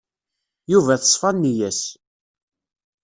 [0.71, 1.81] Yuba teṣfa nneyya-s.